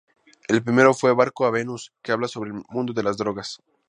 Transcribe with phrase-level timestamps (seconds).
[0.47, 3.59] El primero fue "Barco a Venus", que habla sobre el mundo de las drogas.